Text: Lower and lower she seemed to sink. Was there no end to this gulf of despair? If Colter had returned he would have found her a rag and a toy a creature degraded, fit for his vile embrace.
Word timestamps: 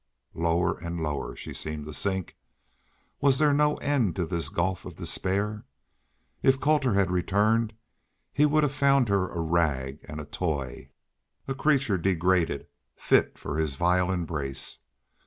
Lower 0.33 0.79
and 0.79 0.99
lower 0.99 1.35
she 1.35 1.53
seemed 1.53 1.85
to 1.85 1.93
sink. 1.93 2.35
Was 3.19 3.37
there 3.37 3.53
no 3.53 3.75
end 3.75 4.15
to 4.15 4.25
this 4.25 4.49
gulf 4.49 4.83
of 4.83 4.95
despair? 4.95 5.63
If 6.41 6.59
Colter 6.59 6.95
had 6.95 7.11
returned 7.11 7.73
he 8.33 8.47
would 8.47 8.63
have 8.63 8.71
found 8.73 9.09
her 9.09 9.29
a 9.29 9.39
rag 9.39 9.99
and 10.05 10.19
a 10.19 10.25
toy 10.25 10.89
a 11.47 11.53
creature 11.53 11.99
degraded, 11.99 12.65
fit 12.95 13.37
for 13.37 13.59
his 13.59 13.75
vile 13.75 14.09
embrace. 14.11 14.79